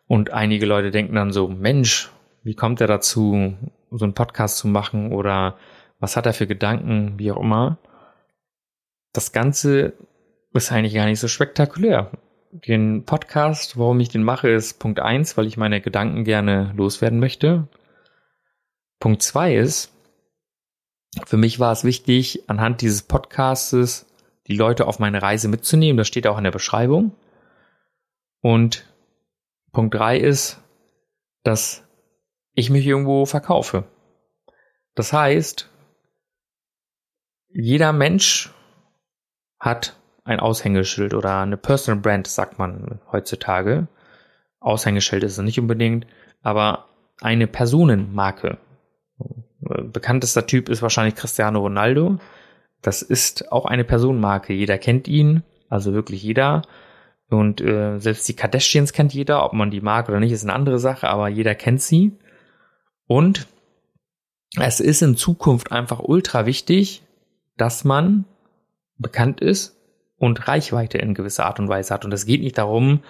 [0.06, 2.10] und einige Leute denken dann so, Mensch,
[2.42, 3.56] wie kommt er dazu,
[3.90, 5.56] so einen Podcast zu machen oder
[5.98, 7.78] was hat er für Gedanken, wie auch immer.
[9.12, 9.94] Das Ganze
[10.52, 12.10] ist eigentlich gar nicht so spektakulär.
[12.50, 17.18] Den Podcast, warum ich den mache, ist Punkt eins, weil ich meine Gedanken gerne loswerden
[17.18, 17.68] möchte.
[19.00, 19.92] Punkt zwei ist,
[21.26, 24.06] für mich war es wichtig, anhand dieses Podcastes
[24.46, 25.98] die Leute auf meine Reise mitzunehmen.
[25.98, 27.12] Das steht auch in der Beschreibung.
[28.40, 28.86] Und
[29.72, 30.62] Punkt drei ist,
[31.42, 31.87] dass
[32.58, 33.84] ich mich irgendwo verkaufe.
[34.96, 35.70] Das heißt,
[37.50, 38.52] jeder Mensch
[39.60, 43.86] hat ein Aushängeschild oder eine Personal Brand, sagt man heutzutage.
[44.58, 46.06] Aushängeschild ist es nicht unbedingt,
[46.42, 46.88] aber
[47.20, 48.58] eine Personenmarke.
[49.60, 52.18] Bekanntester Typ ist wahrscheinlich Cristiano Ronaldo.
[52.82, 54.52] Das ist auch eine Personenmarke.
[54.52, 56.62] Jeder kennt ihn, also wirklich jeder.
[57.30, 60.54] Und äh, selbst die Kardashians kennt jeder, ob man die mag oder nicht, ist eine
[60.54, 62.18] andere Sache, aber jeder kennt sie.
[63.08, 63.48] Und
[64.56, 67.02] es ist in Zukunft einfach ultra wichtig,
[67.56, 68.24] dass man
[68.98, 69.76] bekannt ist
[70.16, 72.04] und Reichweite in gewisser Art und Weise hat.
[72.04, 73.00] Und es geht nicht darum,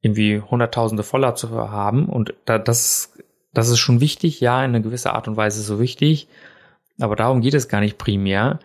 [0.00, 2.06] irgendwie hunderttausende Follower zu haben.
[2.06, 3.12] Und da, das,
[3.52, 6.28] das ist schon wichtig, ja, in einer gewisser Art und Weise so wichtig.
[6.98, 8.58] Aber darum geht es gar nicht primär,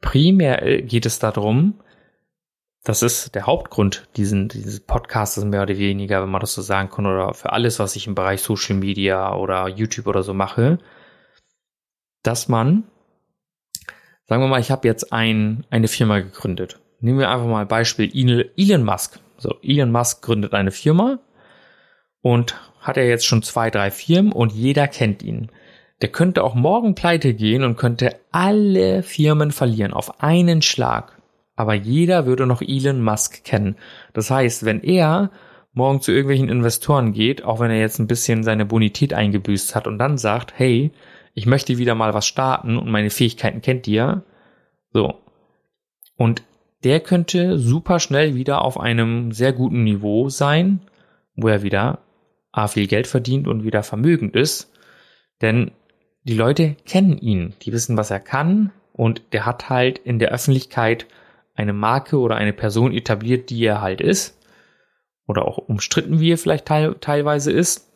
[0.00, 1.74] Primär äh, geht es darum,
[2.86, 6.88] das ist der Hauptgrund diesen, dieses Podcasts mehr oder weniger, wenn man das so sagen
[6.88, 10.78] kann, oder für alles, was ich im Bereich Social Media oder YouTube oder so mache,
[12.22, 12.84] dass man,
[14.26, 16.78] sagen wir mal, ich habe jetzt ein, eine Firma gegründet.
[17.00, 18.08] Nehmen wir einfach mal Beispiel
[18.56, 19.18] Elon Musk.
[19.36, 21.18] So, Elon Musk gründet eine Firma
[22.20, 25.50] und hat er jetzt schon zwei, drei Firmen und jeder kennt ihn.
[26.02, 31.15] Der könnte auch morgen pleite gehen und könnte alle Firmen verlieren auf einen Schlag.
[31.56, 33.76] Aber jeder würde noch Elon Musk kennen.
[34.12, 35.30] Das heißt, wenn er
[35.72, 39.86] morgen zu irgendwelchen Investoren geht, auch wenn er jetzt ein bisschen seine Bonität eingebüßt hat
[39.86, 40.92] und dann sagt, hey,
[41.34, 44.22] ich möchte wieder mal was starten und meine Fähigkeiten kennt ihr.
[44.92, 45.14] So.
[46.16, 46.42] Und
[46.84, 50.80] der könnte super schnell wieder auf einem sehr guten Niveau sein,
[51.34, 51.98] wo er wieder
[52.52, 54.72] A, viel Geld verdient und wieder vermögend ist.
[55.42, 55.72] Denn
[56.22, 60.30] die Leute kennen ihn, die wissen, was er kann und der hat halt in der
[60.30, 61.06] Öffentlichkeit
[61.56, 64.38] eine Marke oder eine Person etabliert, die er halt ist.
[65.26, 67.90] Oder auch umstritten, wie er vielleicht teil teilweise ist.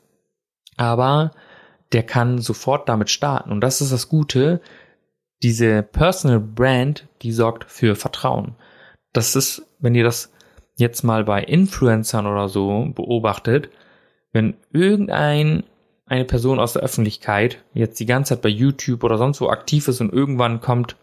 [0.76, 1.30] Aber
[1.92, 3.52] der kann sofort damit starten.
[3.52, 4.60] Und das ist das Gute.
[5.42, 8.56] Diese Personal Brand, die sorgt für Vertrauen.
[9.12, 10.32] Das ist, wenn ihr das
[10.76, 13.70] jetzt mal bei Influencern oder so beobachtet,
[14.32, 15.64] wenn irgendein
[16.06, 19.86] eine Person aus der Öffentlichkeit jetzt die ganze Zeit bei YouTube oder sonst wo aktiv
[19.86, 20.96] ist und irgendwann kommt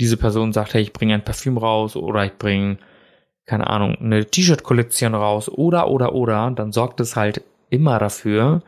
[0.00, 2.78] diese Person sagt, hey, ich bringe ein Parfüm raus oder ich bringe,
[3.46, 8.62] keine Ahnung, eine T-Shirt-Kollektion raus oder, oder, oder, dann sorgt es halt immer dafür,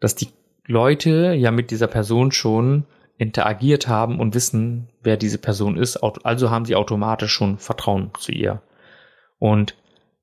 [0.00, 0.28] dass die
[0.66, 2.84] Leute ja mit dieser Person schon
[3.18, 5.96] interagiert haben und wissen, wer diese Person ist.
[5.96, 8.62] Also haben sie automatisch schon Vertrauen zu ihr.
[9.38, 9.76] Und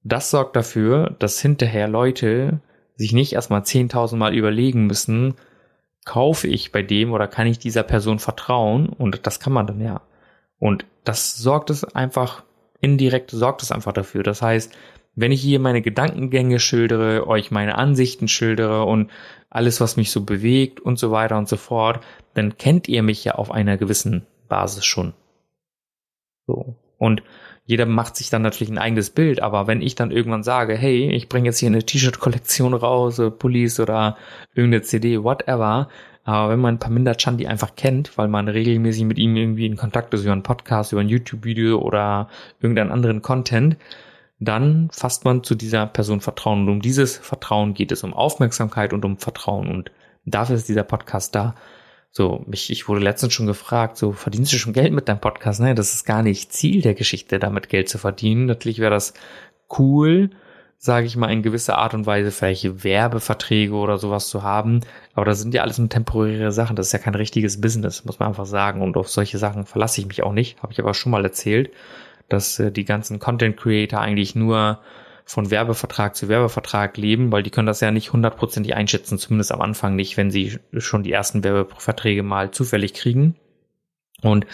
[0.04, 2.62] das sorgt dafür, dass hinterher Leute
[2.96, 5.36] sich nicht erstmal 10.000 Mal überlegen müssen,
[6.06, 8.88] kaufe ich bei dem oder kann ich dieser Person vertrauen?
[8.88, 10.02] Und das kann man dann ja.
[10.66, 12.44] Und das sorgt es einfach,
[12.82, 14.24] indirekt sorgt es einfach dafür.
[14.24, 14.76] Das heißt,
[15.14, 19.12] wenn ich hier meine Gedankengänge schildere, euch meine Ansichten schildere und
[19.52, 23.24] alles, was mich so bewegt und so weiter und so fort, dann kennt ihr mich
[23.24, 25.14] ja auf einer gewissen Basis schon.
[26.48, 26.76] So.
[26.98, 27.24] Und
[27.66, 31.10] jeder macht sich dann natürlich ein eigenes Bild, aber wenn ich dann irgendwann sage, hey,
[31.10, 34.18] ich bringe jetzt hier eine T-Shirt-Kollektion raus, Pullis oder
[34.54, 35.90] irgendeine CD, whatever,
[36.26, 40.14] aber wenn man Paminda Chandi einfach kennt, weil man regelmäßig mit ihm irgendwie in Kontakt
[40.14, 42.30] ist über einen Podcast, über ein YouTube-Video oder
[42.60, 43.78] irgendeinen anderen Content,
[44.40, 46.64] dann fasst man zu dieser Person Vertrauen.
[46.64, 49.70] Und um dieses Vertrauen geht es um Aufmerksamkeit und um Vertrauen.
[49.70, 49.92] Und
[50.26, 51.54] dafür ist dieser Podcast da.
[52.18, 55.60] So, mich, ich wurde letztens schon gefragt, so, verdienst du schon Geld mit deinem Podcast?
[55.60, 58.46] Nein, das ist gar nicht Ziel der Geschichte, damit Geld zu verdienen.
[58.46, 59.14] Natürlich wäre das
[59.78, 60.30] cool,
[60.78, 64.80] sage ich mal, in gewisser Art und Weise vielleicht Werbeverträge oder sowas zu haben.
[65.14, 66.78] Aber das sind ja alles nur temporäre Sachen.
[66.78, 68.82] Das ist ja kein richtiges Business, muss man einfach sagen.
[68.82, 70.64] Und auf solche Sachen verlasse ich mich auch nicht.
[70.64, 71.70] Habe ich aber schon mal erzählt,
[72.30, 74.80] dass äh, die ganzen Content Creator eigentlich nur
[75.26, 79.62] von Werbevertrag zu Werbevertrag leben, weil die können das ja nicht hundertprozentig einschätzen, zumindest am
[79.62, 83.36] Anfang nicht, wenn sie schon die ersten Werbeverträge mal zufällig kriegen.
[84.22, 84.46] Und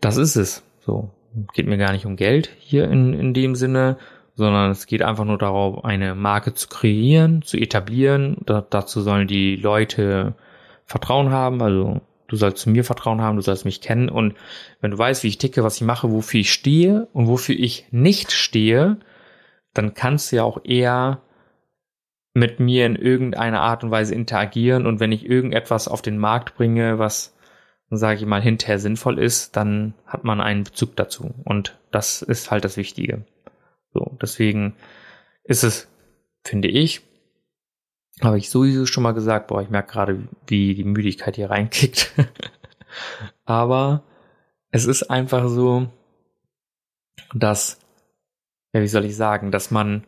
[0.00, 0.62] das ist es.
[0.84, 1.10] So.
[1.52, 3.98] Geht mir gar nicht um Geld hier in, in dem Sinne,
[4.36, 8.38] sondern es geht einfach nur darauf, eine Marke zu kreieren, zu etablieren.
[8.46, 10.34] Da, dazu sollen die Leute
[10.84, 14.34] Vertrauen haben, also du sollst zu mir Vertrauen haben, du sollst mich kennen und
[14.80, 17.86] wenn du weißt, wie ich ticke, was ich mache, wofür ich stehe und wofür ich
[17.90, 18.98] nicht stehe,
[19.78, 21.22] dann kannst du ja auch eher
[22.34, 26.54] mit mir in irgendeiner Art und Weise interagieren und wenn ich irgendetwas auf den Markt
[26.56, 27.34] bringe, was
[27.90, 32.50] sage ich mal hinterher sinnvoll ist, dann hat man einen Bezug dazu und das ist
[32.50, 33.24] halt das Wichtige.
[33.92, 34.74] So, deswegen
[35.44, 35.88] ist es,
[36.44, 37.02] finde ich,
[38.22, 42.12] habe ich sowieso schon mal gesagt, boah, ich merke gerade, wie die Müdigkeit hier reinkickt.
[43.44, 44.02] Aber
[44.70, 45.88] es ist einfach so,
[47.34, 47.78] dass,
[48.76, 50.04] ja, wie soll ich sagen, dass man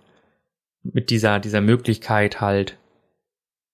[0.82, 2.76] mit dieser, dieser Möglichkeit halt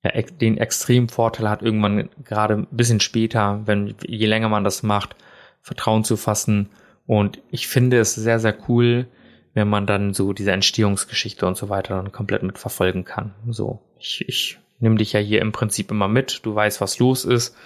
[0.04, 4.82] ja, den extremen Vorteil hat, irgendwann gerade ein bisschen später, wenn, je länger man das
[4.82, 5.16] macht,
[5.62, 6.70] Vertrauen zu fassen.
[7.06, 9.06] Und ich finde es sehr, sehr cool,
[9.54, 13.34] wenn man dann so diese Entstehungsgeschichte und so weiter dann komplett mitverfolgen kann.
[13.48, 17.24] So, ich, ich nehme dich ja hier im Prinzip immer mit, du weißt, was los
[17.24, 17.56] ist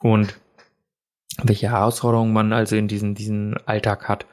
[0.00, 0.38] und
[1.42, 4.26] welche Herausforderungen man also in diesen, diesen Alltag hat.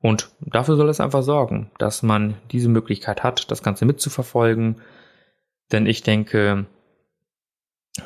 [0.00, 4.76] Und dafür soll es einfach sorgen, dass man diese Möglichkeit hat, das Ganze mitzuverfolgen.
[5.72, 6.66] Denn ich denke,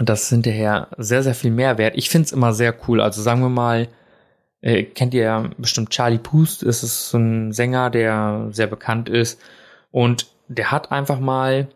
[0.01, 1.97] das ist hinterher sehr, sehr viel Mehrwert.
[1.97, 3.01] Ich finde es immer sehr cool.
[3.01, 3.89] Also sagen wir mal,
[4.63, 9.09] äh, kennt ihr ja bestimmt Charlie Puth, das ist so ein Sänger, der sehr bekannt
[9.09, 9.41] ist.
[9.91, 11.69] Und der hat einfach mal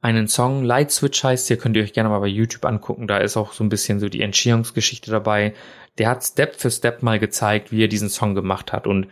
[0.00, 3.18] einen Song, Light Switch heißt, hier könnt ihr euch gerne mal bei YouTube angucken, da
[3.18, 5.54] ist auch so ein bisschen so die Entstehungsgeschichte dabei.
[5.98, 9.06] Der hat Step für Step mal gezeigt, wie er diesen Song gemacht hat und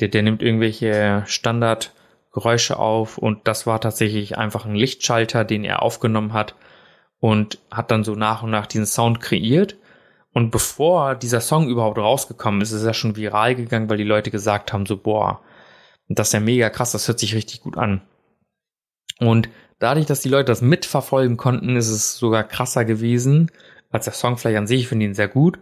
[0.00, 5.82] der, der nimmt irgendwelche Standardgeräusche auf und das war tatsächlich einfach ein Lichtschalter, den er
[5.82, 6.54] aufgenommen hat
[7.20, 9.76] und hat dann so nach und nach diesen Sound kreiert
[10.32, 14.30] und bevor dieser Song überhaupt rausgekommen ist, ist er schon viral gegangen, weil die Leute
[14.30, 15.42] gesagt haben, so, boah,
[16.08, 18.02] das ist ja mega krass, das hört sich richtig gut an.
[19.18, 23.50] Und dadurch, dass die Leute das mitverfolgen konnten, ist es sogar krasser gewesen,
[23.90, 25.58] als der Song vielleicht an sich, ich finde ihn sehr gut.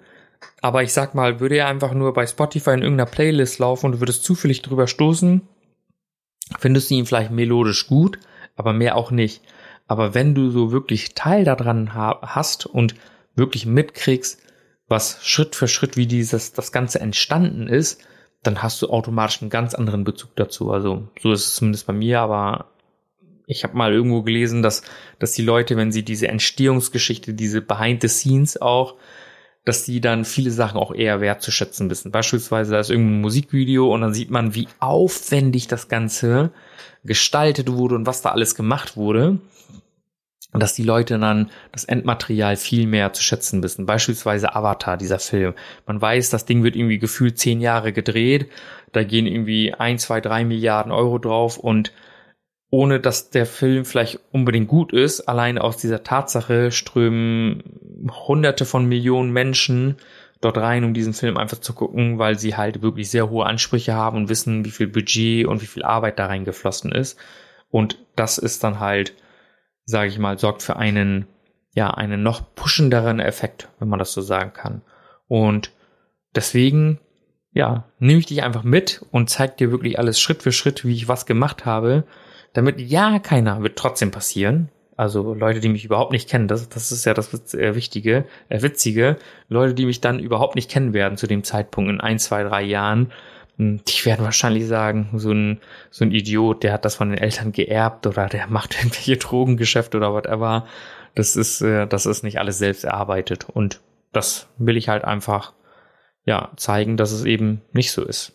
[0.60, 3.92] Aber ich sag mal, würde er einfach nur bei Spotify in irgendeiner Playlist laufen und
[3.92, 5.42] du würdest zufällig drüber stoßen,
[6.58, 8.18] findest du ihn vielleicht melodisch gut,
[8.56, 9.42] aber mehr auch nicht.
[9.86, 12.94] Aber wenn du so wirklich Teil daran hast und
[13.34, 14.40] wirklich mitkriegst,
[14.86, 18.02] was Schritt für Schritt, wie dieses, das Ganze entstanden ist,
[18.42, 20.72] dann hast du automatisch einen ganz anderen Bezug dazu.
[20.72, 22.70] Also so ist es zumindest bei mir, aber
[23.46, 24.82] ich habe mal irgendwo gelesen, dass,
[25.18, 28.94] dass die Leute, wenn sie diese Entstehungsgeschichte, diese Behind the Scenes auch,
[29.64, 32.10] dass die dann viele Sachen auch eher wertzuschätzen wissen.
[32.10, 36.50] Beispielsweise da ist irgendein Musikvideo und dann sieht man, wie aufwendig das Ganze
[37.04, 39.38] gestaltet wurde und was da alles gemacht wurde.
[40.52, 43.86] Und dass die Leute dann das Endmaterial viel mehr zu schätzen wissen.
[43.86, 45.54] Beispielsweise Avatar, dieser Film.
[45.86, 48.50] Man weiß, das Ding wird irgendwie gefühlt zehn Jahre gedreht.
[48.90, 51.92] Da gehen irgendwie ein, zwei, drei Milliarden Euro drauf und
[52.70, 57.62] ohne dass der Film vielleicht unbedingt gut ist, allein aus dieser Tatsache strömen
[58.26, 59.96] hunderte von Millionen Menschen
[60.40, 63.94] dort rein, um diesen Film einfach zu gucken, weil sie halt wirklich sehr hohe Ansprüche
[63.94, 67.18] haben und wissen, wie viel Budget und wie viel Arbeit da reingeflossen ist.
[67.70, 69.14] Und das ist dann halt,
[69.84, 71.26] sage ich mal, sorgt für einen,
[71.74, 74.82] ja, einen noch puschenderen Effekt, wenn man das so sagen kann.
[75.26, 75.72] Und
[76.34, 77.00] deswegen,
[77.52, 80.94] ja, nehme ich dich einfach mit und zeig dir wirklich alles Schritt für Schritt, wie
[80.94, 82.04] ich was gemacht habe
[82.52, 84.70] damit ja keiner wird trotzdem passieren.
[84.96, 88.60] Also Leute, die mich überhaupt nicht kennen, das, das ist ja das äh, Wichtige, äh,
[88.60, 89.16] Witzige.
[89.48, 92.62] Leute, die mich dann überhaupt nicht kennen werden zu dem Zeitpunkt in ein, zwei, drei
[92.62, 93.10] Jahren,
[93.56, 95.60] hm, die werden wahrscheinlich sagen, so ein,
[95.90, 99.96] so ein Idiot, der hat das von den Eltern geerbt oder der macht irgendwelche Drogengeschäfte
[99.96, 100.66] oder whatever.
[101.14, 103.46] Das ist, äh, das ist nicht alles selbst erarbeitet.
[103.48, 103.80] Und
[104.12, 105.54] das will ich halt einfach,
[106.24, 108.32] ja, zeigen, dass es eben nicht so ist.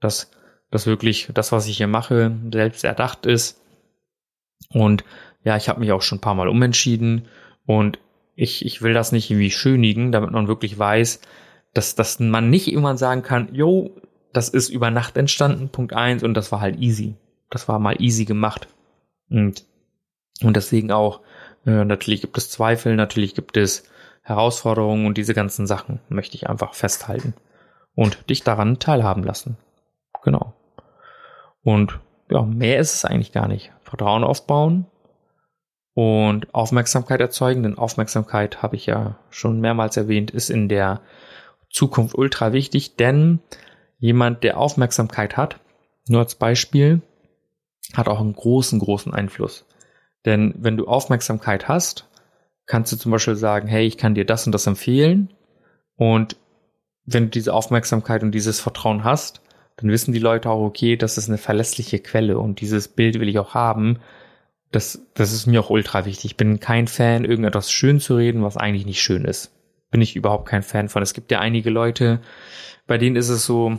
[0.00, 0.30] Dass
[0.70, 3.60] dass wirklich das, was ich hier mache, selbst erdacht ist.
[4.72, 5.04] Und
[5.42, 7.26] ja, ich habe mich auch schon ein paar Mal umentschieden
[7.66, 7.98] und
[8.36, 11.20] ich, ich will das nicht irgendwie schönigen, damit man wirklich weiß,
[11.74, 13.90] dass, dass man nicht irgendwann sagen kann, yo,
[14.32, 17.16] das ist über Nacht entstanden, Punkt eins, und das war halt easy.
[17.50, 18.68] Das war mal easy gemacht.
[19.28, 19.64] Und,
[20.42, 21.20] und deswegen auch,
[21.66, 23.84] äh, natürlich gibt es Zweifel, natürlich gibt es
[24.22, 27.34] Herausforderungen und diese ganzen Sachen möchte ich einfach festhalten
[27.94, 29.56] und dich daran teilhaben lassen.
[30.22, 30.54] Genau.
[31.62, 33.72] Und ja, mehr ist es eigentlich gar nicht.
[33.82, 34.86] Vertrauen aufbauen
[35.94, 41.00] und Aufmerksamkeit erzeugen, denn Aufmerksamkeit, habe ich ja schon mehrmals erwähnt, ist in der
[41.70, 43.40] Zukunft ultra wichtig, denn
[43.98, 45.60] jemand, der Aufmerksamkeit hat,
[46.08, 47.02] nur als Beispiel,
[47.94, 49.66] hat auch einen großen, großen Einfluss.
[50.24, 52.08] Denn wenn du Aufmerksamkeit hast,
[52.66, 55.32] kannst du zum Beispiel sagen, hey, ich kann dir das und das empfehlen.
[55.96, 56.36] Und
[57.04, 59.42] wenn du diese Aufmerksamkeit und dieses Vertrauen hast,
[59.80, 63.28] dann wissen die Leute auch, okay, das ist eine verlässliche Quelle und dieses Bild will
[63.28, 63.98] ich auch haben.
[64.72, 66.26] Das, das ist mir auch ultra wichtig.
[66.26, 69.52] Ich bin kein Fan, irgendetwas schön zu reden, was eigentlich nicht schön ist.
[69.90, 71.02] Bin ich überhaupt kein Fan von.
[71.02, 72.20] Es gibt ja einige Leute,
[72.86, 73.78] bei denen ist es so,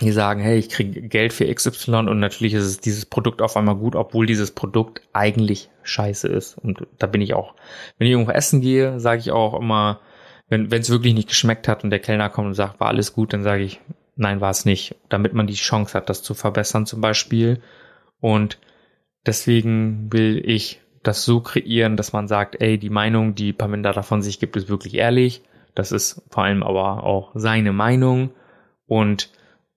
[0.00, 3.56] die sagen, hey, ich kriege Geld für XY und natürlich ist es dieses Produkt auf
[3.56, 6.56] einmal gut, obwohl dieses Produkt eigentlich scheiße ist.
[6.56, 7.54] Und da bin ich auch,
[7.98, 10.00] wenn ich irgendwo essen gehe, sage ich auch immer,
[10.48, 13.32] wenn es wirklich nicht geschmeckt hat und der Kellner kommt und sagt, war alles gut,
[13.32, 13.80] dann sage ich,
[14.16, 17.60] nein, war es nicht, damit man die Chance hat, das zu verbessern zum Beispiel.
[18.20, 18.58] Und
[19.26, 24.22] deswegen will ich das so kreieren, dass man sagt, ey, die Meinung, die Paminda davon
[24.22, 25.42] sich gibt, ist wirklich ehrlich.
[25.74, 28.30] Das ist vor allem aber auch seine Meinung
[28.86, 29.30] und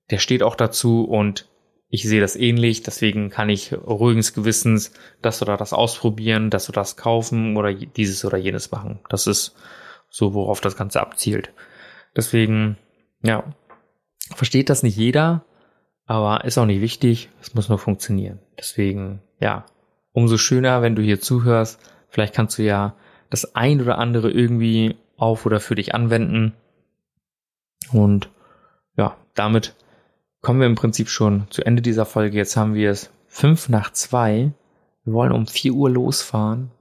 [0.10, 1.48] der steht auch dazu und
[1.90, 6.82] ich sehe das ähnlich, deswegen kann ich ruhiges Gewissens das oder das ausprobieren, das oder
[6.82, 9.00] das kaufen oder dieses oder jenes machen.
[9.10, 9.56] Das ist
[10.10, 11.52] so, worauf das Ganze abzielt.
[12.16, 12.78] Deswegen,
[13.22, 13.44] ja,
[14.32, 15.46] versteht das nicht jeder,
[16.06, 17.30] aber ist auch nicht wichtig.
[17.42, 18.40] Es muss nur funktionieren.
[18.58, 19.66] Deswegen, ja,
[20.12, 21.80] umso schöner, wenn du hier zuhörst.
[22.10, 22.96] Vielleicht kannst du ja
[23.30, 26.54] das ein oder andere irgendwie auf oder für dich anwenden.
[27.92, 28.30] Und
[28.96, 29.76] ja, damit
[30.42, 32.38] kommen wir im Prinzip schon zu Ende dieser Folge.
[32.38, 34.52] Jetzt haben wir es fünf nach zwei.
[35.04, 36.72] Wir wollen um vier Uhr losfahren.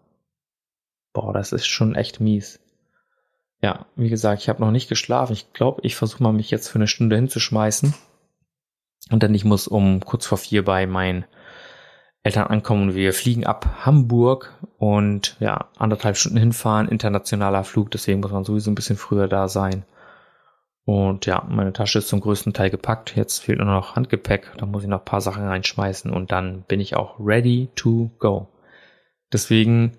[1.12, 2.60] Boah, das ist schon echt mies.
[3.62, 5.32] Ja, wie gesagt, ich habe noch nicht geschlafen.
[5.32, 7.94] Ich glaube, ich versuche mal mich jetzt für eine Stunde hinzuschmeißen.
[9.10, 11.24] Und dann ich muss um kurz vor vier bei meinen
[12.24, 12.94] Eltern ankommen.
[12.94, 18.70] Wir fliegen ab Hamburg und ja, anderthalb Stunden hinfahren, internationaler Flug, deswegen muss man sowieso
[18.70, 19.84] ein bisschen früher da sein.
[20.84, 23.14] Und ja, meine Tasche ist zum größten Teil gepackt.
[23.14, 24.52] Jetzt fehlt nur noch Handgepäck.
[24.58, 28.10] Da muss ich noch ein paar Sachen reinschmeißen und dann bin ich auch ready to
[28.18, 28.48] go.
[29.32, 29.92] Deswegen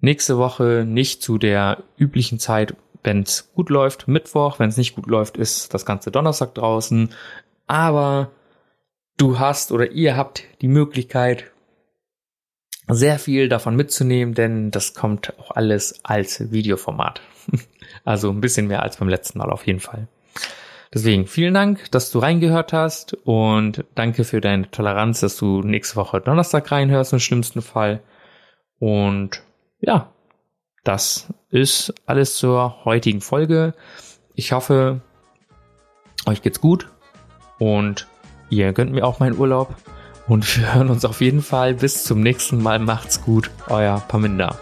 [0.00, 4.58] nächste Woche nicht zu der üblichen Zeit wenn es gut läuft, Mittwoch.
[4.58, 7.10] Wenn es nicht gut läuft, ist das ganze Donnerstag draußen.
[7.66, 8.30] Aber
[9.16, 11.50] du hast oder ihr habt die Möglichkeit,
[12.88, 17.20] sehr viel davon mitzunehmen, denn das kommt auch alles als Videoformat.
[18.04, 20.08] Also ein bisschen mehr als beim letzten Mal auf jeden Fall.
[20.92, 25.96] Deswegen vielen Dank, dass du reingehört hast und danke für deine Toleranz, dass du nächste
[25.96, 28.02] Woche Donnerstag reinhörst im schlimmsten Fall.
[28.78, 29.42] Und
[29.80, 30.12] ja,
[30.88, 33.74] das ist alles zur heutigen Folge.
[34.34, 35.02] Ich hoffe,
[36.24, 36.88] euch geht's gut
[37.58, 38.08] und
[38.48, 39.76] ihr gönnt mir auch meinen Urlaub.
[40.28, 41.74] Und wir hören uns auf jeden Fall.
[41.74, 42.78] Bis zum nächsten Mal.
[42.78, 43.50] Macht's gut.
[43.68, 44.58] Euer Paminda.